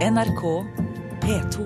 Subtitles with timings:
[0.00, 0.42] NRK
[1.20, 1.64] P2.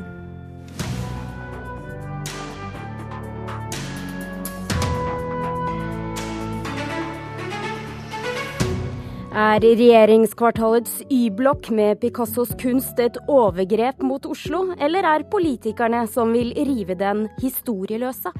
[9.35, 16.51] Er regjeringskvartalets Y-blokk med Picassos kunst et overgrep mot Oslo, eller er politikerne som vil
[16.59, 18.35] rive den, historieløse?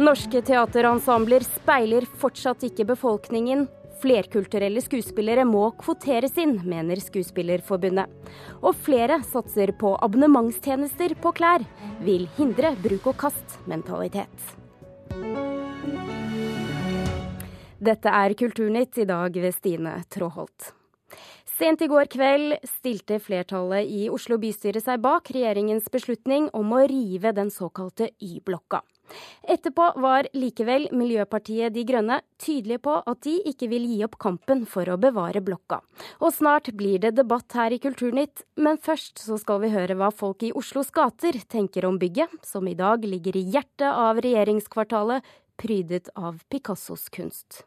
[0.00, 3.68] Norske teaterensembler speiler fortsatt ikke befolkningen.
[4.00, 8.08] Flerkulturelle skuespillere må kvoteres inn, mener Skuespillerforbundet.
[8.64, 11.66] Og flere satser på abonnementstjenester på klær.
[12.06, 14.46] Vil hindre bruk-og-kast-mentalitet.
[17.80, 20.72] Dette er Kulturnytt, i dag ved Stine Tråholt.
[21.60, 26.86] Sent i går kveld stilte flertallet i Oslo bystyre seg bak regjeringens beslutning om å
[26.88, 28.80] rive den såkalte Y-blokka.
[29.42, 34.64] Etterpå var likevel Miljøpartiet De Grønne tydelige på at de ikke vil gi opp kampen
[34.68, 35.80] for å bevare blokka.
[36.20, 40.12] Og snart blir det debatt her i Kulturnytt, men først så skal vi høre hva
[40.14, 45.26] folk i Oslos gater tenker om bygget, som i dag ligger i hjertet av regjeringskvartalet,
[45.60, 47.64] prydet av Picassos kunst.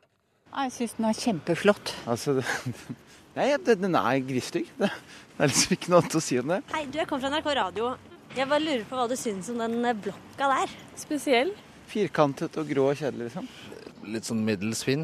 [0.53, 1.93] Jeg syns den er kjempeflott.
[2.09, 2.39] Altså,
[3.37, 4.69] Nei, den er grisstygg.
[4.77, 4.89] Det
[5.41, 6.59] er liksom ikke noe annet å si om det.
[6.75, 7.87] Hei, du, jeg kommer fra NRK Radio.
[8.33, 10.71] Jeg bare lurer på hva du syns om den eh, blokka der.
[10.97, 11.51] Spesiell.
[11.91, 13.45] Firkantet og grå og kjedelig, liksom.
[14.09, 15.03] Litt sånn middels fin.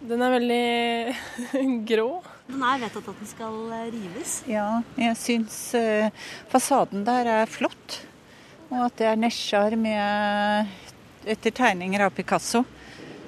[0.00, 2.08] Den er veldig grå.
[2.48, 4.38] Den er vedtatt at den skal eh, rives.
[4.48, 6.08] Ja, jeg syns eh,
[6.48, 8.00] fasaden der er flott.
[8.70, 10.72] Og at det er nesjar med
[11.28, 12.64] etter tegninger av Picasso.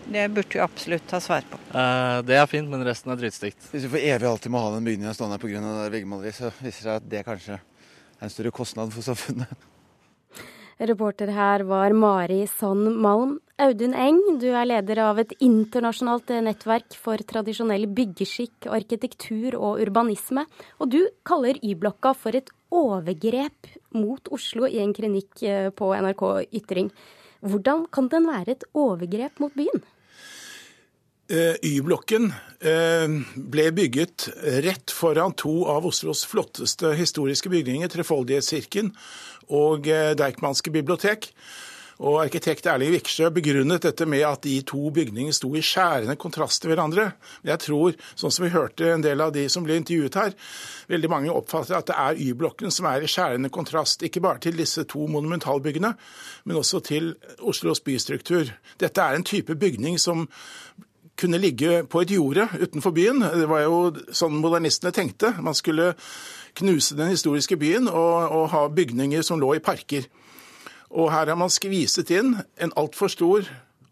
[0.08, 1.60] Det burde du absolutt ta svar på.
[1.76, 3.74] Eh, det er fint, men resten er drittstygt.
[3.74, 5.90] Hvis vi for evig alltid må ha den bygningen stående pga.
[5.92, 7.60] veggmaleriet, så viser det seg at det kanskje
[8.20, 9.50] en større kostnad for samfunnet.
[10.78, 13.38] Reporter her var Mari Sand Malm.
[13.58, 20.44] Audun Eng, du er leder av et internasjonalt nettverk for tradisjonell byggeskikk, arkitektur og urbanisme.
[20.78, 26.24] Og du kaller Y-blokka for et overgrep mot Oslo i en klinikk eh, på NRK
[26.60, 26.92] Ytring.
[27.42, 29.82] Hvordan kan den være et overgrep mot byen?
[31.28, 32.30] Eh, Y-blokken
[32.64, 33.04] eh,
[33.36, 34.30] ble bygget
[34.64, 38.94] rett foran to av Oslos flotteste historiske bygninger, Trefoldighetskirken
[39.52, 41.28] og eh, Deichmanske bibliotek.
[41.98, 46.62] Og Arkitekt Erling Viksjø begrunnet dette med at de to bygningene sto i skjærende kontrast
[46.62, 47.10] til hverandre.
[47.44, 50.36] Jeg tror, sånn som vi hørte en del av de som ble intervjuet her,
[50.88, 54.56] veldig mange oppfatter at det er Y-blokken som er i skjærende kontrast, ikke bare til
[54.56, 55.92] disse to monumentalbyggene,
[56.48, 58.54] men også til Oslos bystruktur.
[58.80, 60.24] Dette er en type bygning som
[61.18, 63.24] kunne ligge på et jorde utenfor byen.
[63.34, 63.78] Det var jo
[64.14, 65.32] sånn modernistene tenkte.
[65.42, 65.92] Man skulle
[66.58, 70.06] knuse den historiske byen og, og ha bygninger som lå i parker.
[70.88, 73.48] Og her har man skviset inn en altfor stor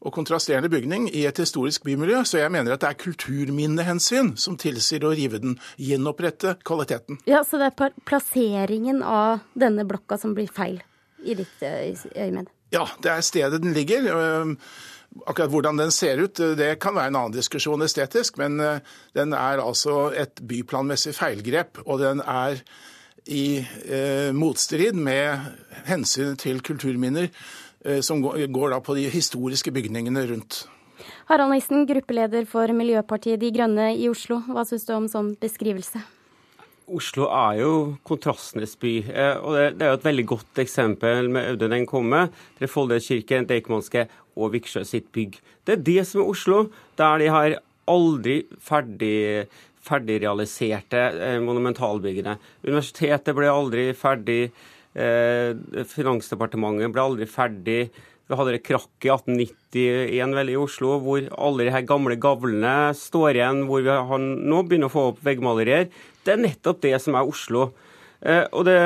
[0.07, 4.59] og kontrasterende bygning i et historisk bymiljø, så jeg mener at det er kulturminnehensyn som
[4.61, 7.19] tilsier å rive den, gjenopprette kvaliteten.
[7.27, 10.79] Ja, Så det er plasseringen av denne blokka som blir feil,
[11.25, 12.53] i ditt øyemed?
[12.75, 14.07] Ja, det er stedet den ligger.
[15.25, 18.59] Akkurat hvordan den ser ut, det kan være en annen diskusjon estetisk, men
[19.17, 22.61] den er altså et byplanmessig feilgrep, og den er
[23.27, 25.51] i eh, motstrid med
[25.87, 27.31] hensynet til kulturminner,
[27.85, 30.65] eh, som går, går da på de historiske bygningene rundt.
[31.27, 34.41] Harald Nissen, gruppeleder for Miljøpartiet De Grønne i Oslo.
[34.47, 36.01] Hva syns du om sånn beskrivelse?
[36.87, 37.71] Oslo er jo
[38.07, 38.93] kontrastenes by,
[39.43, 42.29] og det er jo et veldig godt eksempel med Audun Eng komme.
[42.61, 44.05] Trefoldighetskirken, Deichmanske
[44.37, 45.41] og Viksjø sitt bygg.
[45.67, 46.67] Det er det som er Oslo,
[47.01, 49.47] der de har aldri ferdig
[49.87, 52.37] ferdigrealiserte eh, monumentalbyggene.
[52.67, 54.51] Universitetet ble aldri ferdig.
[54.97, 55.53] Eh,
[55.93, 57.81] Finansdepartementet ble aldri ferdig.
[58.27, 62.91] Vi hadde det krakk i 1891 vel i Oslo, hvor alle de her gamle gavlene
[62.99, 65.87] står igjen, hvor vi har nå begynner å få opp veggmalerier.
[66.27, 67.71] Det er nettopp det som er Oslo.
[68.27, 68.81] Eh, og det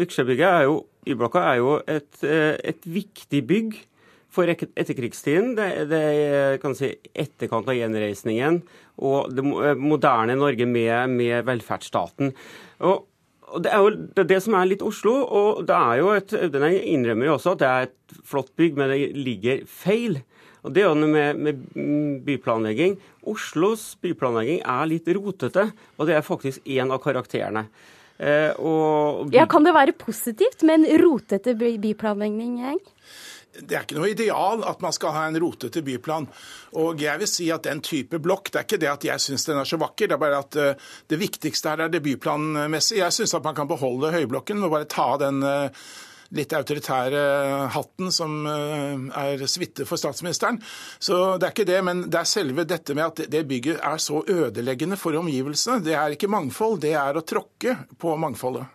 [0.00, 3.74] Viksjøbygget er jo Y-blokka er jo et, et viktig bygg
[4.34, 5.54] for etterkrigstiden.
[5.58, 6.04] Det, det
[6.62, 8.62] kan si etterkant av gjenreisningen
[9.02, 9.42] og det
[9.80, 12.34] moderne Norge med, med velferdsstaten.
[12.86, 13.06] Og,
[13.54, 15.14] og Det er jo det, det, som er litt Oslo.
[15.24, 18.78] og det er jo et, Den innrømmer jo også at det er et flott bygg,
[18.78, 20.20] men det ligger feil.
[20.64, 22.96] Og Det er jo noe med, med byplanlegging.
[23.28, 27.66] Oslos byplanlegging er litt rotete, og det er faktisk én av karakterene.
[28.16, 32.78] Eh, og, ja, Kan det være positivt med en rotete byplanlegging?
[33.60, 36.26] Det er ikke noe ideal at man skal ha en rotete byplan.
[36.80, 39.46] Og jeg vil si at den type blokk, det er ikke det at jeg syns
[39.48, 43.02] den er så vakker, det er bare at uh, det viktigste her er det byplanmessige.
[43.04, 45.86] Jeg syns at man kan beholde høyblokken og bare ta den uh,
[46.34, 47.20] litt autoritære
[47.74, 50.58] hatten som er suite for statsministeren.
[50.98, 54.02] Så det er ikke det, men det er selve dette med at det bygget er
[54.02, 55.84] så ødeleggende for omgivelsene.
[55.84, 58.66] Det er ikke mangfold, det er å tråkke på mangfoldet.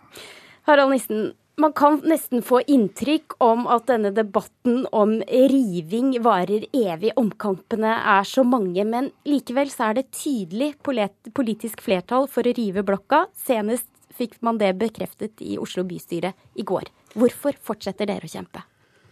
[0.70, 7.12] Harald Nissen, man kan nesten få inntrykk om at denne debatten om riving varer evig.
[7.20, 12.84] Omkampene er så mange, men likevel så er det tydelig politisk flertall for å rive
[12.88, 13.26] blokka.
[13.36, 16.84] Senest fikk man det bekreftet i Oslo bystyre i går.
[17.20, 18.60] Hvorfor fortsetter dere å kjempe?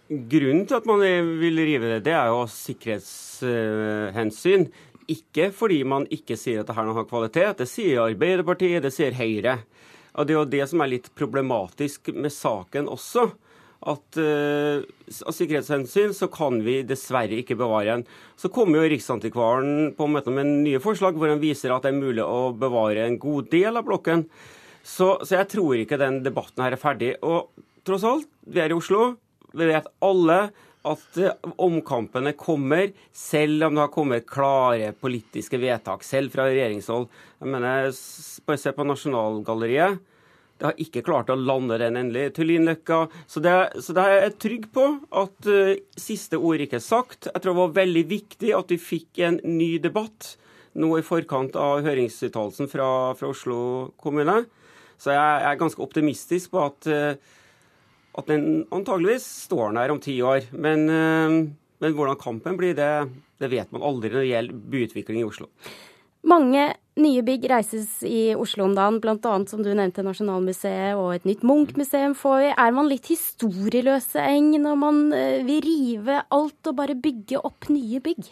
[0.07, 4.63] Grunnen til at man vil rive det, det er jo sikkerhetshensyn.
[5.11, 7.57] Ikke fordi man ikke sier at det her har kvalitet.
[7.59, 9.57] Det sier Arbeiderpartiet, det sier Høyre.
[10.17, 13.27] Og Det er jo det som er litt problematisk med saken også.
[13.87, 18.05] At uh, av sikkerhetshensyn så kan vi dessverre ikke bevare en.
[18.39, 21.99] Så kommer jo Riksantikvaren på måte med nye forslag hvor han viser at det er
[21.99, 24.25] mulig å bevare en god del av blokken.
[24.81, 27.13] Så, så jeg tror ikke den debatten her er ferdig.
[27.21, 27.51] Og
[27.85, 29.13] tross alt, vi er i Oslo.
[29.53, 30.39] Vi vet alle
[30.85, 31.31] at eh,
[31.63, 37.07] omkampene kommer, selv om det har kommet klare politiske vedtak, selv fra regjeringshold.
[37.41, 37.89] Jeg mener,
[38.47, 39.97] Bare se på Nasjonalgalleriet.
[40.57, 42.31] Det har ikke klart å lande den endelig.
[42.37, 43.03] Tullinløkka.
[43.29, 44.85] Så, så det er jeg trygg på
[45.21, 47.27] at uh, siste ord ikke er sagt.
[47.29, 50.33] Jeg tror det var veldig viktig at vi fikk en ny debatt
[50.77, 52.89] nå i forkant av høringsuttalelsen fra,
[53.19, 53.59] fra Oslo
[54.01, 54.45] kommune.
[54.97, 57.36] Så jeg, jeg, er ganske optimistisk på at uh,
[58.17, 60.49] at den antageligvis står der om ti år.
[60.51, 61.37] Men, eh,
[61.83, 63.09] men hvordan kampen blir, det,
[63.39, 65.49] det, vet man aldri når det gjelder byutvikling i Oslo.
[66.27, 66.63] Mange
[66.97, 69.33] nye bygg reises i Oslo om dagen, bl.a.
[69.47, 72.49] som du nevnte Nasjonalmuseet og et nytt Munch-museum får vi.
[72.57, 77.69] Er man litt historieløse, Eng, når man eh, vil rive alt og bare bygge opp
[77.71, 78.31] nye bygg?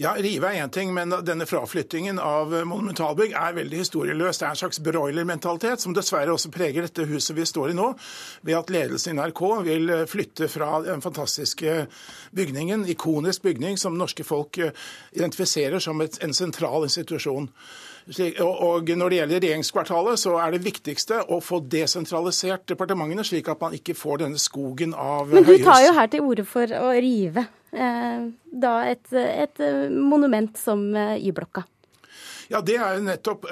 [0.00, 4.38] Ja, Rive er én ting, men denne fraflyttingen av monumentalbygg er veldig historieløs.
[4.40, 7.90] Det er en slags broilermentalitet som dessverre også preger dette huset vi står i nå,
[8.40, 11.84] ved at ledelsen i NRK vil flytte fra den fantastiske
[12.32, 14.56] bygningen, ikonisk bygning, som norske folk
[15.12, 17.52] identifiserer som et, en sentral institusjon.
[18.40, 23.60] Og Når det gjelder regjeringskvartalet, så er det viktigste å få desentralisert departementene, slik at
[23.60, 25.36] man ikke får denne skogen av høyhus.
[25.36, 30.56] Men du tar jo her til orde for å rive Eh, da et, et monument
[30.58, 31.64] som eh, Y-blokka.
[32.50, 33.44] Ja, Det er jo nettopp,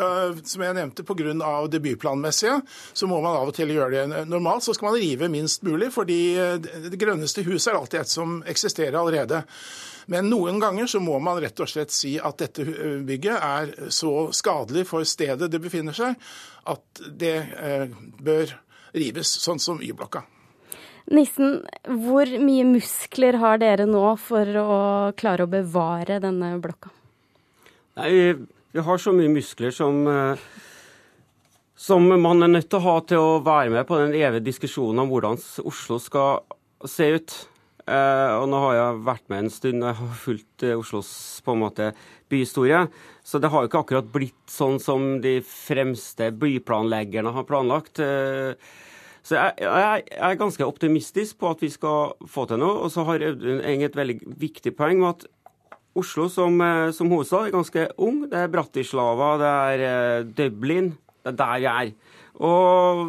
[0.42, 1.68] som jeg nevnte, pga.
[1.70, 2.56] det byplanmessige.
[2.92, 4.24] Så må man av og til gjøre det.
[4.26, 6.34] Normalt så skal man rive minst mulig, fordi
[6.90, 9.44] det grønneste huset er alltid et som eksisterer allerede.
[10.10, 12.64] Men noen ganger så må man rett og slett si at dette
[13.06, 16.18] bygget er så skadelig for stedet det befinner seg,
[16.66, 17.36] at det
[18.18, 18.56] bør
[18.98, 20.24] rives, sånn som Y-blokka.
[21.08, 21.62] Nissen,
[22.04, 24.78] hvor mye muskler har dere nå for å
[25.16, 26.90] klare å bevare denne blokka?
[27.98, 28.34] Nei,
[28.76, 30.38] vi har så mye muskler som, eh,
[31.74, 35.00] som man er nødt til å ha til å være med på den evige diskusjonen
[35.00, 36.42] om hvordan Oslo skal
[36.84, 37.48] se ut.
[37.88, 41.54] Eh, og nå har jeg vært med en stund, jeg har fulgt eh, Oslos på
[41.54, 41.94] en måte
[42.28, 42.82] byhistorie.
[43.24, 48.02] Så det har jo ikke akkurat blitt sånn som de fremste byplanleggerne har planlagt.
[49.28, 52.78] Så jeg, jeg, er ganske optimistisk på at vi skal få til noe.
[52.86, 55.26] Og så har Audun Eng et veldig viktig poeng med at
[55.98, 58.22] Oslo som, eh, som hovedstad er ganske ung.
[58.30, 60.94] Det er Bratislava, det er eh, Dublin.
[61.20, 61.92] Det er der vi er.
[62.48, 63.02] Og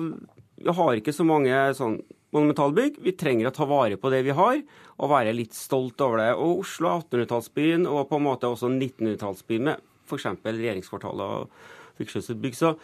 [0.59, 1.99] vi har ikke så mange sånn
[2.35, 2.99] monumentalbygg.
[3.05, 4.59] Vi trenger å ta vare på det vi har,
[4.99, 6.31] og være litt stolt over det.
[6.35, 10.33] Og Oslo er 1800-tallsbyen, og på en måte også 1900-tallsbyen med f.eks.
[10.43, 11.61] regjeringskvartalet og.
[11.99, 12.77] Så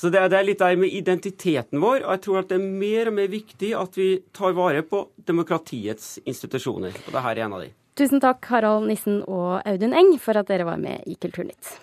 [0.00, 2.06] så det, det, er litt der med identiteten vår.
[2.06, 5.02] Og jeg tror at det er mer og mer viktig at vi tar vare på
[5.28, 6.96] demokratiets institusjoner.
[7.04, 7.68] Og det her er en av de.
[8.00, 11.74] Tusen takk, Harald Nissen og Audun Eng, for at dere var med i Kulturnytt.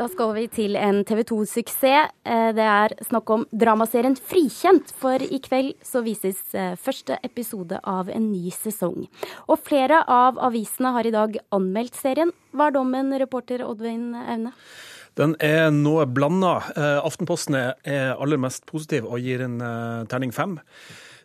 [0.00, 2.12] Da skal vi til en TV 2-suksess.
[2.24, 7.76] Eh, det er snakk om dramaserien Frikjent, for i kveld så vises eh, første episode
[7.84, 9.04] av en ny sesong.
[9.44, 12.32] Og flere av avisene har i dag anmeldt serien.
[12.56, 14.54] Hva er dommen, reporter Oddvein Aune?
[15.20, 16.56] Den er noe blanda.
[16.72, 19.60] Eh, Aftenposten er aller mest positiv og gir en
[20.08, 20.56] terning fem.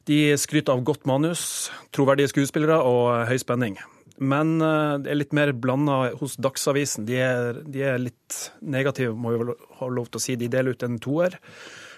[0.03, 3.79] De skryter av godt manus, troverdige skuespillere og høy spenning.
[4.17, 7.07] Men eh, det er litt mer blanda hos Dagsavisen.
[7.07, 10.37] De er, de er, litt negative, må vi ha lov til å si.
[10.39, 11.35] De deler ut en toer.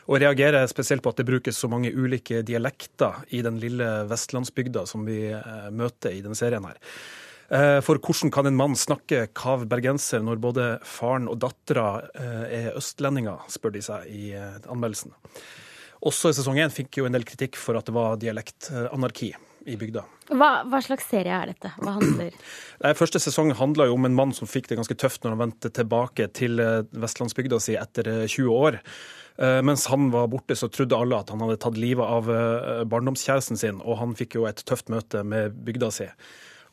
[0.08, 4.88] Og reagerer spesielt på at det brukes så mange ulike dialekter i den lille vestlandsbygda
[4.90, 6.82] som vi eh, møter i denne serien her.
[7.48, 12.74] Eh, for hvordan kan en mann snakke kav bergenser når både faren og dattera er
[12.80, 15.14] østlendinger, spør de seg i anmeldelsen.
[16.08, 19.36] Også i sesong én fikk jo en del kritikk for at det var dialektanarki
[19.68, 20.04] i bygda.
[20.32, 21.72] Hva, hva, slags serie er dette?
[21.82, 22.36] Hva handler
[23.02, 26.30] Første sesong handla om en mann som fikk det ganske tøft når han vendte tilbake
[26.38, 28.80] til eh, vestlandsbygda si etter 20 eh, år.
[29.38, 32.30] Eh, mens han var borte, så trodde alle at han hadde tatt livet av
[32.90, 36.08] barndomskjæresten sin, og han fikk jo et tøft møte med bygda si.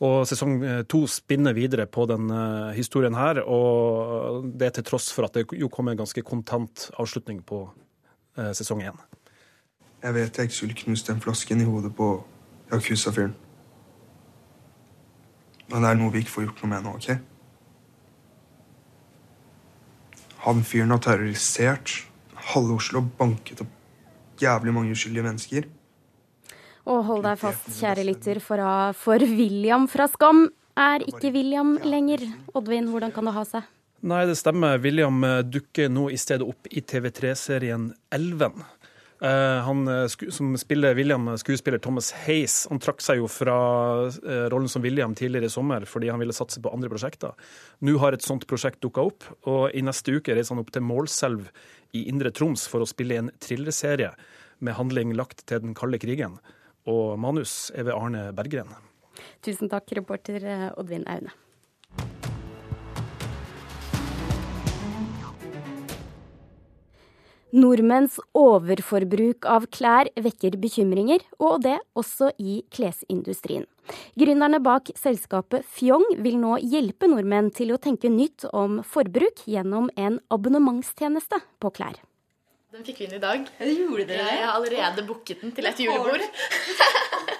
[0.04, 0.58] Og Sesong
[0.90, 2.26] to spinner videre på den
[2.74, 6.88] historien her, og det er til tross for at det jo kom en ganske kontant
[6.98, 7.62] avslutning på
[8.58, 8.98] sesong én.
[10.02, 12.08] Jeg vet jeg ikke skulle knust den flasken i hodet på
[12.78, 13.34] Yakuza-fyren.
[15.70, 17.08] Men det er noe vi ikke får gjort noe med nå, OK?
[20.44, 21.94] Han fyren har terrorisert
[22.52, 25.68] halve Oslo og banket opp jævlig mange uskyldige mennesker.
[26.84, 28.60] Og hold deg fast, kjære lytter, for,
[28.98, 30.44] for William fra Skam
[30.76, 32.26] er ikke William lenger.
[32.52, 33.70] Oddvin, hvordan kan det ha seg?
[34.04, 34.76] Nei, det stemmer.
[34.84, 38.60] William dukker nå i stedet opp i TV3-serien Elven.
[39.24, 43.54] Eh, han eh, som spiller William, skuespiller Thomas Hayes, han trakk seg jo fra
[44.04, 47.32] eh, rollen som William tidligere i sommer fordi han ville satse på andre prosjekter.
[47.80, 50.84] Nå har et sånt prosjekt dukka opp, og i neste uke reiser han opp til
[50.84, 51.48] Målselv
[51.96, 54.12] i Indre Troms for å spille en thrillerserie
[54.60, 56.36] med handling lagt til den kalde krigen.
[56.84, 58.76] Og manus er ved Arne Berggren.
[59.46, 61.32] Tusen takk, reporter Oddvin Aune.
[67.54, 73.68] Nordmenns overforbruk av klær vekker bekymringer, og det også i klesindustrien.
[74.18, 79.86] Gründerne bak selskapet Fjong vil nå hjelpe nordmenn til å tenke nytt om forbruk gjennom
[79.94, 82.02] en abonnementstjeneste på klær.
[82.74, 83.46] Den fikk vi inn i dag.
[83.60, 86.26] Ja, det gjorde dere Jeg har allerede booket den til et julebord.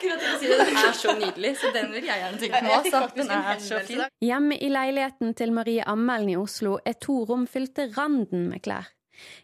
[0.04, 2.72] Den er så nydelig, så den vil jeg gjerne tenke på.
[2.76, 2.98] også.
[3.16, 4.02] den er så fin.
[4.20, 8.60] Hjemme i leiligheten til Marie Ammelen i Oslo er to rom fylt til randen med
[8.66, 8.90] klær.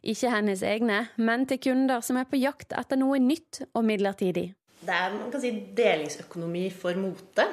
[0.03, 4.51] Ikke hennes egne, men til kunder som er på jakt etter noe nytt og midlertidig.
[4.81, 7.47] Det er man kan si, delingsøkonomi for mote.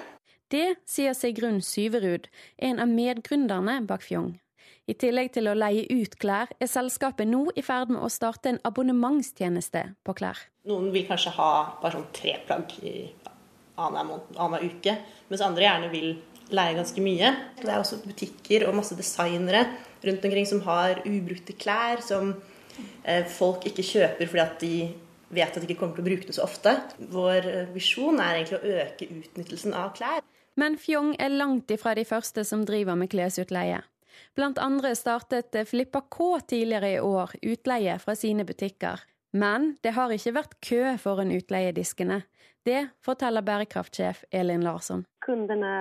[0.47, 2.29] Det sier Sigrun Syverud,
[2.63, 4.38] en av medgründerne bak Fjong.
[4.88, 8.53] I tillegg til å leie ut klær, er selskapet nå i ferd med å starte
[8.53, 10.39] en abonnementstjeneste på klær.
[10.71, 11.50] Noen vil kanskje ha
[11.81, 12.95] bare sånn tre plagg i
[13.83, 14.95] annenhver uke,
[15.27, 16.13] mens andre gjerne vil
[16.55, 17.33] leie ganske mye.
[17.59, 19.65] Det er også butikker og masse designere
[20.05, 22.35] rundt omkring som har ubrukte klær som
[23.03, 24.73] eh, folk ikke kjøper fordi at de
[25.33, 26.73] vet at de ikke kommer til å bruke det så ofte.
[27.13, 30.23] Vår eh, visjon er egentlig å øke utnyttelsen av klær.
[30.57, 33.83] Men Fjong er langt ifra de første som driver med klesutleie.
[34.37, 39.03] Blant andre startet Flippa K tidligere i år utleie fra sine butikker.
[39.37, 42.23] Men det har ikke vært kø foran utleiediskene.
[42.65, 45.05] Det forteller bærekraftsjef Elin Larsson.
[45.23, 45.73] Kundene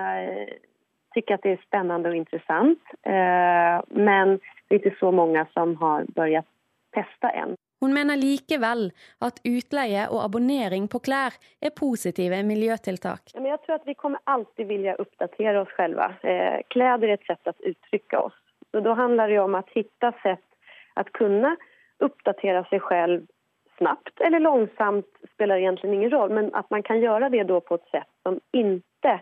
[1.17, 2.79] tycker att det är spännande och intressant.
[3.03, 4.29] Eh, men
[4.69, 6.47] det är inte så många som har börjat
[6.95, 7.57] testa än.
[7.81, 13.33] Hun mener likevel at utleie og abonnering på klær er positive miljøtiltak.
[13.35, 16.01] Jeg tror at vi kommer alltid vilje oppdatere oss selv.
[16.01, 18.37] Eh, klær er et sett å uttrykke oss.
[18.73, 20.49] Så Da handler det om å finne sett
[20.97, 21.57] å kunne
[22.01, 23.27] oppdatere seg selv
[23.79, 26.35] snabbt eller langsomt, spiller egentlig ingen rolle.
[26.35, 29.21] Men at man kan gjøre det på et sett som ikke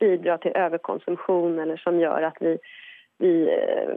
[0.00, 2.56] bidrar til överkonsumtion eller som gjør at vi,
[3.18, 3.96] vi eh,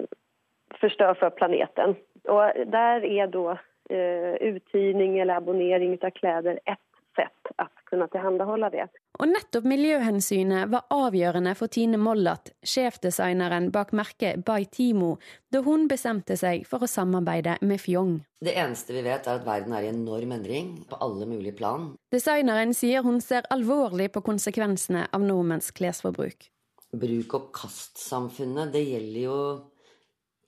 [0.79, 1.95] förstör för planeten.
[2.27, 3.57] Och där är då
[3.89, 6.79] eh, uthyrning eller abonnering av kläder ett
[7.15, 8.88] sett å kunne tilhandahålla det.
[9.22, 15.17] Og nettopp miljøhensynet var avgjørende for Tine Mollat, sjefdesigneren bak merket By Timo,
[15.53, 18.15] da hun bestemte seg for å samarbeide med Fjong.
[18.41, 21.91] Det eneste vi vet, er at verden er i enorm endring på alle mulige plan.
[22.13, 26.50] Designeren sier hun ser alvorlig på konsekvensene av nordmenns klesforbruk.
[26.93, 29.38] Bruk- og kastsamfunnet, det gjelder jo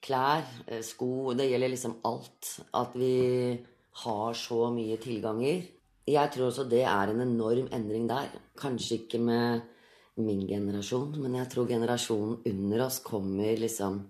[0.02, 2.60] klær, eh, sko, det gjelder liksom alt.
[2.74, 3.58] At vi
[4.02, 5.62] har så mye tilganger.
[6.06, 8.30] Jeg tror også det er en enorm endring der.
[8.60, 9.64] Kanskje ikke med
[10.16, 14.04] min generasjon, men jeg tror generasjonen under oss kommer liksom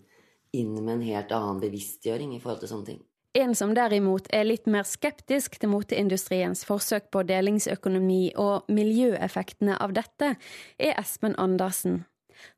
[0.54, 3.00] inn med en helt annen bevisstgjøring i forhold til sånne ting.
[3.36, 9.92] En som derimot er litt mer skeptisk til moteindustriens forsøk på delingsøkonomi og miljøeffektene av
[9.96, 10.36] dette,
[10.80, 12.04] er Espen Andersen.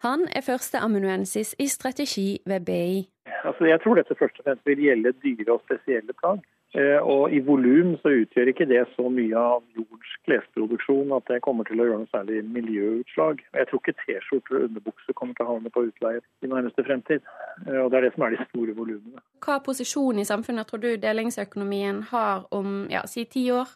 [0.06, 3.08] Han er førsteamanuensis i strategi ved BI.
[3.46, 6.46] Altså, jeg tror dette først og fremst vil gjelde dyre og spesielle plagg.
[6.76, 11.40] Eh, og I volum så utgjør ikke det så mye av jords klesproduksjon at det
[11.46, 13.40] kommer til å gjøre noe særlig miljøutslag.
[13.56, 17.24] Jeg tror ikke T-skjorter og underbukser kommer til å havne på utleie i nærmeste fremtid.
[17.64, 19.24] Eh, og Det er det som er de store volumene.
[19.44, 23.72] Hva posisjon i samfunnet tror du delingsøkonomien har om ja, si ti år?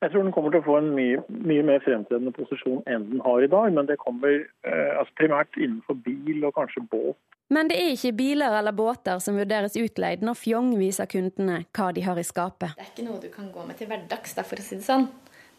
[0.00, 3.20] Jeg tror den kommer til å få en mye, mye mer fremtredende posisjon enn den
[3.24, 3.72] har i dag.
[3.76, 7.18] Men det kommer eh, altså primært innenfor bil og kanskje båt
[7.50, 11.88] men det er ikke biler eller båter som vurderes utleid når Fjong viser kundene hva
[11.90, 12.76] de har i skapet.
[12.78, 15.08] Det er ikke noe du kan gå med til hverdags, for å si det sånn.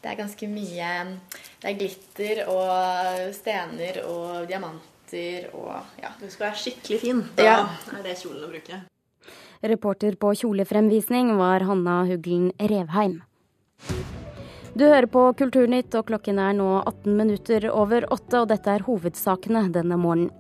[0.01, 0.91] Det er ganske mye
[1.62, 6.13] Det er glitter og stener og diamanter og ja.
[6.17, 7.21] Du skal være skikkelig fin.
[7.36, 7.57] Da Ja.
[8.00, 8.81] er det kjolen å bruke.
[9.62, 13.21] Reporter på kjolefremvisning var Hanna Huglen Revheim.
[14.71, 18.85] Du hører på Kulturnytt, og klokken er nå 18 minutter over åtte, og dette er
[18.85, 20.31] hovedsakene denne morgenen.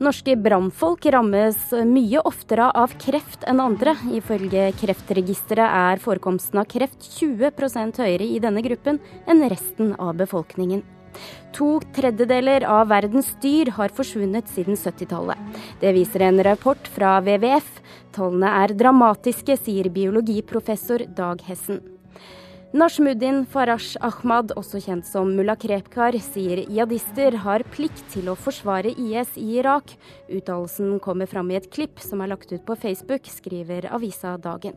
[0.00, 3.92] Norske brannfolk rammes mye oftere av kreft enn andre.
[4.16, 10.80] Ifølge Kreftregisteret er forekomsten av kreft 20% høyere i denne gruppen enn resten av befolkningen.
[11.54, 15.60] To tredjedeler av verdens dyr har forsvunnet siden 70-tallet.
[15.84, 17.68] Det viser en rapport fra WWF.
[18.16, 21.84] Tallene er dramatiske, sier biologiprofessor Dag Hessen.
[22.74, 28.90] Nashmuddin Farash Ahmad, også kjent som mulla Krepkar, sier jihadister har plikt til å forsvare
[28.98, 29.94] IS i Irak.
[30.26, 34.74] Uttalelsen kommer fram i et klipp som er lagt ut på Facebook, skriver avisa Dagen.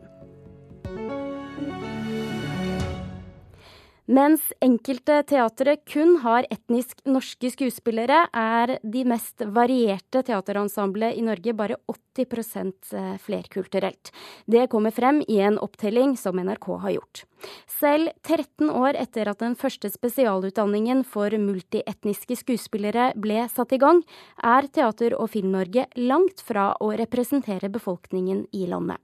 [4.08, 11.52] Mens enkelte teatre kun har etnisk norske skuespillere, er de mest varierte teaterensemblene i Norge
[11.52, 14.08] bare 80% flerkulturelt.
[14.48, 17.28] Det kommer frem i en opptelling som NRK har gjort.
[17.68, 24.00] Selv 13 år etter at den første spesialutdanningen for multietniske skuespillere ble satt i gang,
[24.42, 28.98] er Teater- og Film-Norge langt fra å representere befolkningen i landet.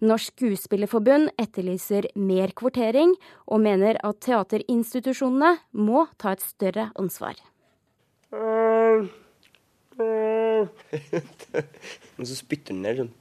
[0.00, 3.14] Norsk Skuespillerforbund etterlyser mer kvotering,
[3.48, 7.36] og mener at teaterinstitusjonene må ta et større ansvar.
[12.18, 13.12] Og så spytter den ned sånn.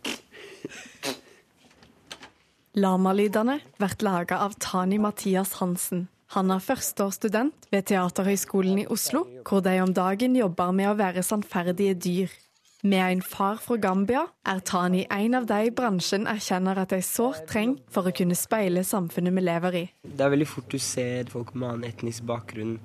[2.77, 6.07] Lamalydene blir laga av Tani Mathias Hansen.
[6.35, 11.23] Han er førsteårsstudent ved Teaterhøgskolen i Oslo, hvor de om dagen jobber med å være
[11.25, 12.35] sannferdige dyr.
[12.83, 17.47] Med en far fra Gambia er Tani en av de bransjen erkjenner at de sårt
[17.49, 19.81] trenger for å kunne speile samfunnet vi lever i.
[20.05, 22.75] Det er veldig fort du ser folk med annen etnisk bakgrunn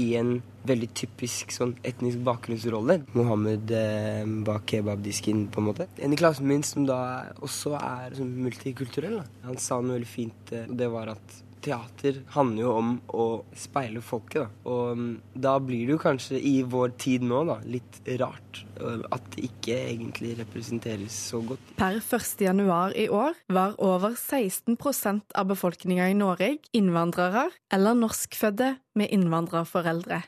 [0.00, 3.02] i en veldig typisk sånn etnisk bakgrunnsrolle.
[3.12, 5.90] Mohammed eh, bak kebabdisken, på en måte.
[6.00, 6.98] En i klassen min som da
[7.44, 9.28] også er sånn multikulturell, da.
[9.44, 13.26] han sa noe veldig fint, eh, og det var at teater handler jo om å
[13.58, 14.70] speile folket, da.
[14.70, 15.12] Og mm,
[15.46, 19.76] da blir det jo kanskje i vår tid nå, da, litt rart at det ikke
[19.92, 21.74] egentlig representeres så godt.
[21.78, 22.44] Per 1.
[22.44, 30.22] januar i år var over 16% av befolkninga i Norge innvandrere eller norskfødte med innvandrerforeldre.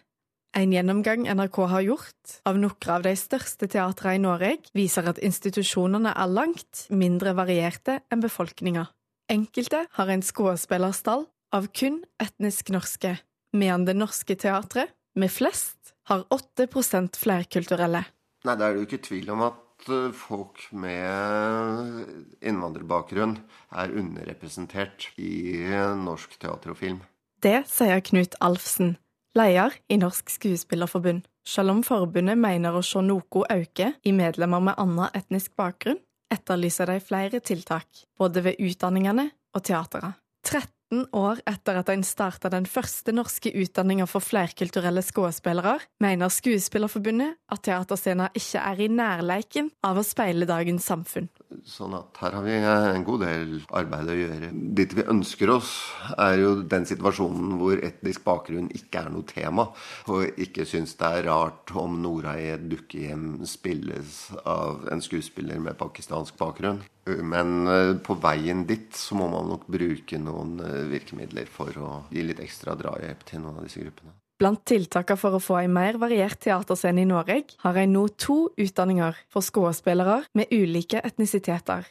[0.57, 5.21] En gjennomgang NRK har gjort av noen av de største teatrene i Norge, viser at
[5.21, 8.87] institusjonene er langt mindre varierte enn befolkninga.
[9.27, 13.17] Enkelte har en skuespillerstall av kun etnisk norske,
[13.57, 18.05] medan det norske teatret, med flest, har 8% flerkulturelle.
[18.47, 22.05] Nei, det er jo ikke tvil om at eh, folk med
[22.45, 23.39] innvandrerbakgrunn
[23.75, 25.65] er underrepresentert i
[25.99, 27.01] norsk teater og film.
[27.43, 28.95] Det sier Knut Alfsen,
[29.37, 31.25] leder i Norsk Skuespillerforbund.
[31.47, 35.99] Selv om forbundet mener å se noe øke i medlemmer med annen etnisk bakgrunn,
[36.33, 40.15] etterlyser de flere tiltak, både ved utdanningene og teatera.
[40.47, 47.35] 13 år etter at en starta den første norske utdanninga for flerkulturelle skuespillere, mener Skuespillerforbundet
[47.51, 51.27] at teaterscena ikke er i nærleiken av å speile dagens samfunn.
[51.67, 54.49] Sånn at her har vi en god del arbeid å gjøre.
[54.79, 55.71] Dit vi ønsker oss,
[56.19, 59.69] er jo den situasjonen hvor etnisk bakgrunn ikke er noe tema.
[60.11, 65.63] Og ikke syns det er rart om Nora i et dukkehjem spilles av en skuespiller
[65.63, 66.83] med pakistansk bakgrunn.
[67.07, 71.91] Men eh, på veien dit så må man nok bruke noen eh, virkemidler for å
[72.11, 74.19] gi litt ekstra drahjelp til noen av disse gruppene.
[74.37, 78.51] Blant tiltakene for å få en mer variert teaterscene i Norge, har en nå to
[78.61, 81.87] utdanninger for skuespillere med ulike etnisiteter.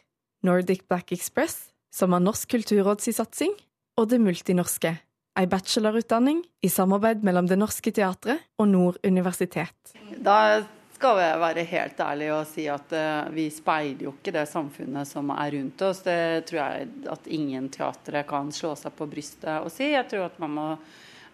[0.46, 3.56] Nordic Black Express, som har Norsk kulturråds satsing,
[3.98, 4.92] og Det multinorske,
[5.36, 9.96] en bachelorutdanning i samarbeid mellom Det Norske Teatret og Nord universitet.
[10.22, 10.62] Da
[10.94, 15.10] skal jeg være helt ærlig og si at eh, vi speiler jo ikke det samfunnet
[15.10, 16.04] som er rundt oss.
[16.06, 19.90] Det tror jeg at ingen teatre kan slå seg på brystet og si.
[19.96, 20.70] Jeg tror at man må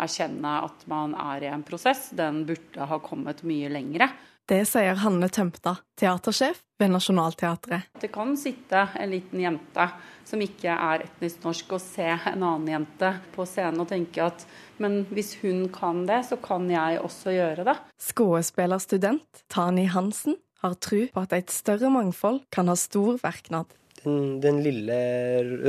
[0.01, 2.09] erkjenne at man er i en prosess.
[2.17, 4.09] Den burde ha kommet mye lengre.
[4.49, 7.93] Det sier Hanne Tømta, teatersjef ved Nationaltheatret.
[8.01, 9.85] Det kan sitte en liten jente
[10.27, 14.45] som ikke er etnisk norsk, og se en annen jente på scenen og tenke at
[14.81, 17.75] men hvis hun kan det, så kan jeg også gjøre det.
[18.01, 23.69] Skuespillerstudent Tani Hansen har tro på at et større mangfold kan ha stor verknad.
[24.01, 24.97] Den, den lille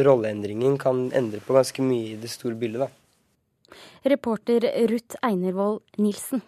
[0.07, 3.02] rolleendringen kan endre på ganske mye i det store bildet, da.
[4.03, 6.41] Reporter Ruth Einervold Nilsen.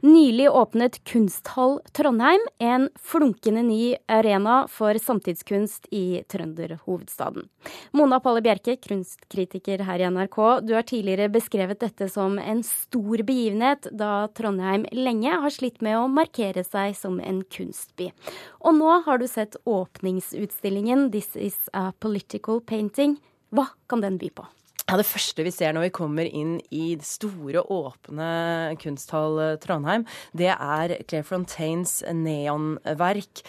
[0.00, 7.48] Nylig åpnet Kunsthall Trondheim, en flunkende ny arena for samtidskunst i trønderhovedstaden.
[7.92, 13.24] Mona Palle Bjerke, kunstkritiker her i NRK, du har tidligere beskrevet dette som en stor
[13.28, 18.08] begivenhet, da Trondheim lenge har slitt med å markere seg som en kunstby.
[18.64, 23.18] Og nå har du sett åpningsutstillingen 'This is a political painting'.
[23.52, 24.46] Hva kan den by på?
[24.90, 30.02] Ja, Det første vi ser når vi kommer inn i det store, åpne kunsthall Trondheim,
[30.34, 33.44] det er Claire Frontaines neonverk.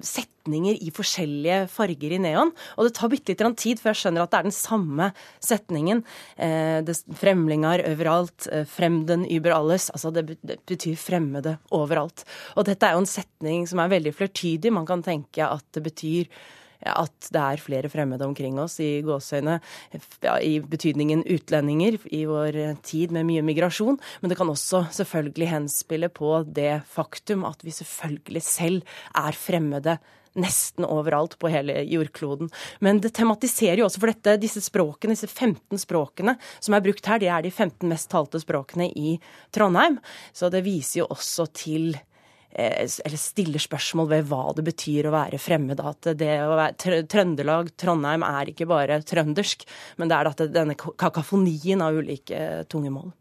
[0.00, 2.54] Setninger i forskjellige farger i neon.
[2.78, 5.12] Og det tar bitte litt tid før jeg skjønner at det er den samme
[5.44, 6.00] setningen.
[6.40, 6.80] Eh,
[7.20, 8.48] Fremlinger overalt.
[8.48, 9.90] Eh, fremden über alles.
[9.92, 12.24] Altså det betyr fremmede overalt.
[12.56, 14.72] Og dette er jo en setning som er veldig flertydig.
[14.72, 16.32] Man kan tenke at det betyr
[16.86, 19.58] at det er flere fremmede omkring oss, i gåseøyne,
[20.24, 23.98] ja, i betydningen utlendinger i vår tid med mye migrasjon.
[24.20, 29.98] Men det kan også selvfølgelig henspille på det faktum at vi selvfølgelig selv er fremmede
[30.38, 32.50] nesten overalt på hele jordkloden.
[32.84, 37.08] Men det tematiserer jo også for dette, disse språkene, disse 15 språkene som er brukt
[37.10, 39.16] her, det er de 15 mest talte språkene i
[39.54, 39.98] Trondheim.
[40.36, 41.96] Så det viser jo også til
[42.52, 45.80] eller stiller spørsmål ved hva det betyr å være fremmed.
[45.84, 49.66] At det å være Trøndelag, Trondheim, er ikke bare trøndersk,
[50.00, 53.12] men det er dette, denne kakafonien av ulike tungemål.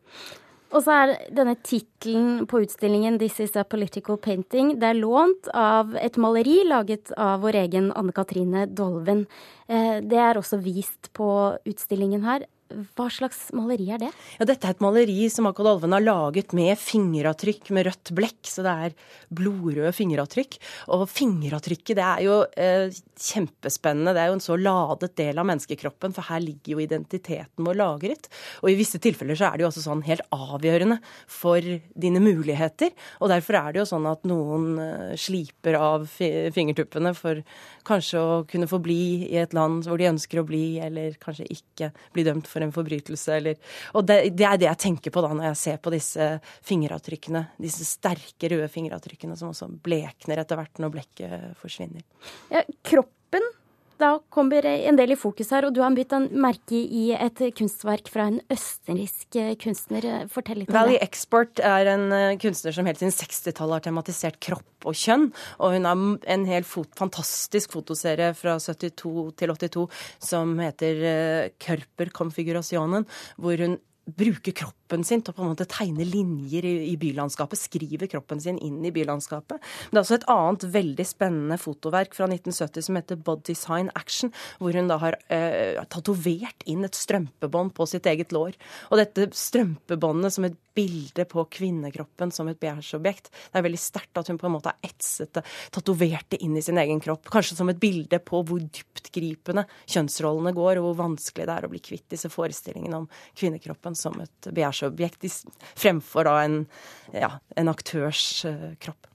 [0.76, 4.80] Og så er denne tittelen på utstillingen 'This is a political painting'.
[4.80, 9.28] Det er lånt av et maleri laget av vår egen Anne Katrine Dolven.
[9.70, 12.44] Eh, det er også vist på utstillingen her.
[12.68, 14.10] Hva slags maleri er det?
[14.38, 18.42] Ja, Dette er et maleri som Akad Alven har laget med fingeravtrykk med rødt blekk.
[18.50, 18.96] Så det er
[19.34, 20.58] blodrøde fingeravtrykk.
[20.96, 24.14] Og fingeravtrykket det er jo eh, kjempespennende.
[24.16, 27.80] Det er jo en så ladet del av menneskekroppen, for her ligger jo identiteten vår
[27.80, 28.28] lagret.
[28.64, 31.00] Og i visse tilfeller så er det jo også sånn helt avgjørende
[31.32, 31.64] for
[31.96, 32.92] dine muligheter.
[33.22, 37.40] Og derfor er det jo sånn at noen eh, sliper av fingertuppene for
[37.88, 41.48] kanskje å kunne få bli i et land hvor de ønsker å bli, eller kanskje
[41.54, 43.38] ikke bli dømt for en forbrytelse.
[43.40, 43.60] Eller,
[43.98, 46.30] og det, det, er det jeg tenker på da når jeg ser på disse
[46.68, 47.44] fingeravtrykkene.
[47.62, 52.06] Disse sterke røde fingeravtrykkene som også blekner etter hvert når blekket forsvinner.
[52.54, 53.17] Ja, kroppen
[54.02, 57.42] da kommer en del i fokus her, og du har bitt en merke i et
[57.58, 60.08] kunstverk fra en østerriksk kunstner.
[60.34, 61.08] Fortell litt om Valley det.
[61.08, 65.30] Export er en eh, kunstner som helt siden 60-tallet har tematisert kropp og kjønn.
[65.58, 66.06] Og hun har
[66.36, 69.88] en helt fot, fantastisk fotoserie fra 72 til 82
[70.30, 73.08] som heter eh, Körper Configurationen,
[73.38, 77.60] hvor hun bruker kroppen sin til å på en måte tegne linjer i, i, bylandskapet.
[77.60, 79.60] Skriver kroppen sin inn i bylandskapet.
[79.60, 83.92] Men det er også et annet veldig spennende fotoverk fra 1970 som heter Body Design
[84.00, 88.56] Action, hvor hun da har eh, tatovert inn et strømpebånd på sitt eget lår.
[88.92, 93.32] Og dette strømpebåndet som et bilde på kvinnekroppen som et begjærsobjekt.
[93.32, 95.44] Det er veldig sterkt at hun på en måte har etset det,
[95.74, 97.26] tatovert det inn i sin egen kropp.
[97.34, 101.72] Kanskje som et bilde på hvor dyptgripende kjønnsrollene går, og hvor vanskelig det er å
[101.72, 105.28] bli kvitt disse forestillingene om kvinnekroppen som et begjærsobjekt,
[105.78, 106.64] fremfor da en,
[107.16, 109.08] ja, en aktørs uh, kropp.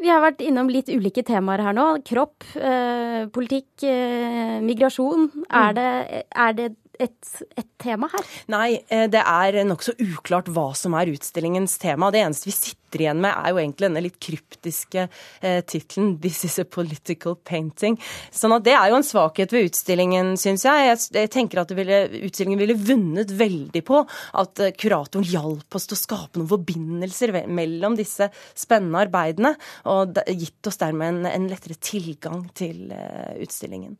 [0.00, 1.86] Vi har vært innom litt ulike temaer her nå.
[2.04, 5.30] Kropp, eh, politikk, eh, migrasjon.
[5.32, 5.46] Mm.
[5.48, 6.66] Er, det, er det
[7.00, 8.30] et, et, tema her?
[8.52, 12.10] Nei, eh, det er nokså uklart hva som er utstillingens tema.
[12.14, 16.44] Det eneste vi sitter igjen med, er jo egentlig denne litt kryptiske eh, tittelen 'This
[16.48, 17.98] is a political painting'.
[18.30, 20.86] Sånn at det er jo en svakhet ved utstillingen, syns jeg.
[20.88, 21.02] jeg.
[21.18, 24.04] Jeg, tenker at ville, utstillingen ville vunnet veldig på
[24.40, 29.54] at eh, kuratoren hjalp oss til å skape noen forbindelser mellom disse spennende arbeidene,
[29.90, 33.98] og gitt oss dermed en, en lettere tilgang til eh, utstillingen.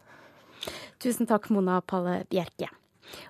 [1.02, 2.70] Tusen takk, Mona Palle Bjerke.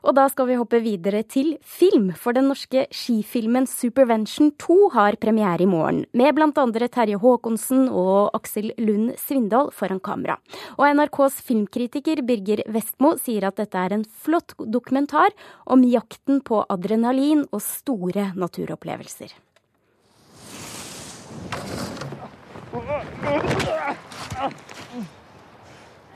[0.05, 5.19] Og da skal vi hoppe videre til film, for den norske skifilmen Supervention 2 har
[5.23, 6.89] premiere i morgen, med bl.a.
[6.89, 10.39] Terje Håkonsen og Aksel Lund Svindal foran kamera.
[10.79, 15.35] Og NRKs filmkritiker Birger Vestmo sier at dette er en flott dokumentar
[15.67, 19.35] om jakten på adrenalin og store naturopplevelser.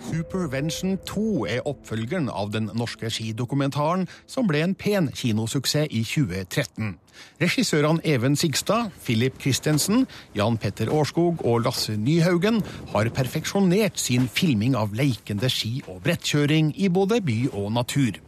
[0.07, 6.95] Supervention 2 er oppfølgeren av den norske skidokumentaren, som ble en pen kinosuksess i 2013.
[7.43, 10.07] Regissørene Even Sigstad, Philip Christensen,
[10.39, 16.73] Jan Petter Årskog og Lasse Nyhaugen har perfeksjonert sin filming av leikende ski- og brettkjøring
[16.79, 18.23] i både by og natur.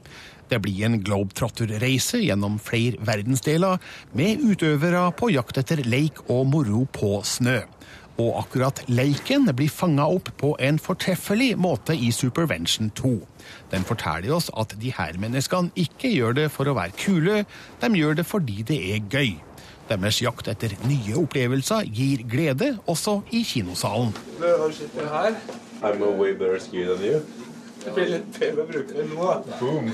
[0.51, 3.79] Det blir en globetrotter-reise gjennom flere verdensdeler,
[4.19, 7.61] med utøvere på jakt etter leik og moro på snø.
[8.21, 13.13] Og akkurat leiken blir fanga opp på en fortreffelig måte i Supervention 2.
[13.73, 17.45] Den forteller oss at de her menneskene ikke gjør det for å være kule,
[17.81, 19.39] de gjør det fordi det er gøy.
[19.91, 24.13] Deres jakt etter nye opplevelser gir glede også i kinosalen.
[24.39, 25.35] Du sitter her
[25.83, 27.23] I'm a way better skier than you.
[27.81, 29.31] Jeg blir litt pen å bruke den nå.
[29.57, 29.89] Boom.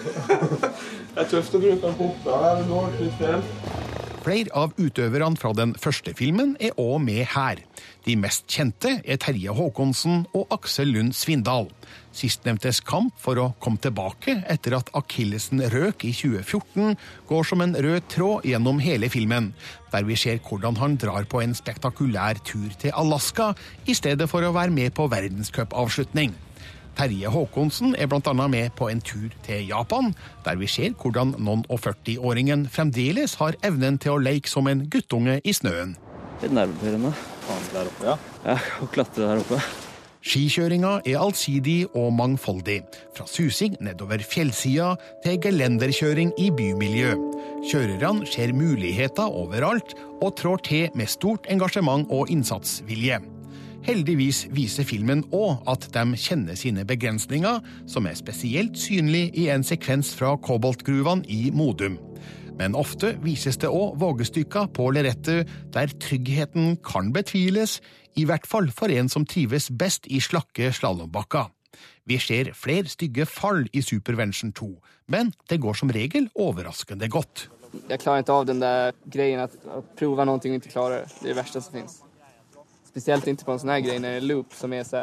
[1.14, 3.95] det er tøft å bruke den på her Nå
[4.26, 4.36] er.
[4.36, 7.60] Flere av utøverne fra den første filmen er òg med her.
[8.06, 11.68] De mest kjente er Terje Håkonsen og Aksel Lund Svindal.
[12.12, 16.96] Sistnevntes kamp for å komme tilbake etter at akillesen røk i 2014,
[17.28, 19.52] går som en rød tråd gjennom hele filmen,
[19.92, 23.54] der vi ser hvordan han drar på en spektakulær tur til Alaska
[23.86, 26.34] i stedet for å være med på verdenscupavslutning.
[26.96, 28.32] Terje Håkonsen er bl.a.
[28.48, 30.14] med på en tur til Japan,
[30.46, 34.86] der vi ser hvordan noen og 40-åringen fremdeles har evnen til å leke som en
[34.88, 35.96] guttunge i snøen.
[36.42, 37.12] Litt nervepirrende.
[37.72, 38.16] Der oppe, ja.
[38.46, 38.56] ja.
[38.82, 39.60] Å klatre der oppe.
[40.26, 42.80] Skikjøringa er allsidig og mangfoldig,
[43.14, 47.12] fra susing nedover fjellsida til gelenderkjøring i bymiljø.
[47.70, 53.20] Kjørerne ser muligheter overalt og trår til med stort engasjement og innsatsvilje.
[53.86, 59.62] Heldigvis viser filmen òg at de kjenner sine begrensninger, som er spesielt synlig i en
[59.62, 61.94] sekvens fra koboltgruvene i Modum.
[62.58, 67.78] Men ofte vises det òg vågestykker på lerretet der tryggheten kan betviles,
[68.18, 71.46] i hvert fall for en som trives best i slakke slalåmbakker.
[72.10, 74.72] Vi ser flere stygge fall i Supervention 2,
[75.14, 77.46] men det går som regel overraskende godt.
[77.86, 81.14] Jeg klarer ikke av den der greien at at prøve noe og ikke klare det.
[81.20, 82.00] Det er det verste som fins.
[82.96, 85.02] Spesielt ikke på en sånn her greie er loop som er så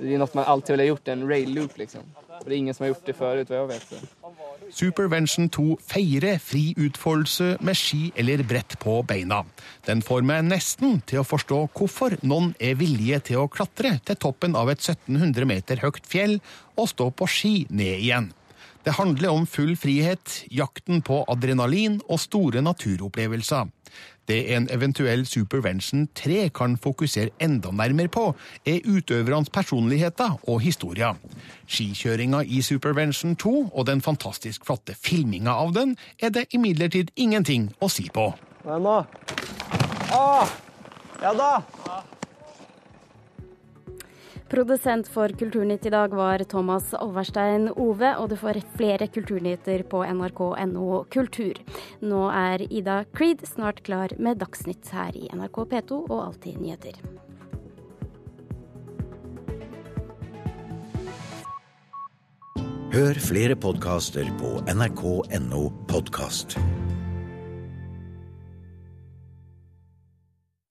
[0.00, 2.06] Det er noe man alltid ville gjort, en rail loop, liksom.
[2.16, 3.90] Og det er ingen som har gjort det før, hva jeg vet.
[4.72, 9.42] Supervention 2 feirer fri utfoldelse med ski eller brett på beina.
[9.84, 14.16] Den får meg nesten til å forstå hvorfor noen er villige til å klatre til
[14.24, 16.38] toppen av et 1700 meter høyt fjell
[16.80, 18.32] og stå på ski ned igjen.
[18.84, 23.68] Det handler om full frihet, jakten på adrenalin og store naturopplevelser.
[24.30, 28.34] Det en eventuell Supervention 3 kan fokusere enda nærmere på,
[28.66, 31.18] er utøvernes personligheter og historier.
[31.66, 37.72] Skikjøringa i Supervention 2 og den fantastisk flotte filminga av den er det imidlertid ingenting
[37.80, 38.30] å si på.
[38.64, 38.96] Hva nå?
[40.14, 40.24] Å!
[41.20, 41.52] ja da!
[44.50, 50.00] Produsent for Kulturnytt i dag var Thomas Olverstein Ove, og du får flere kulturnyheter på
[50.02, 51.60] nrk.no kultur.
[52.02, 56.98] Nå er Ida Creed snart klar med Dagsnytt her i NRK P2 og Alltid nyheter.
[62.90, 66.58] Hør flere podkaster på nrk.no podkast.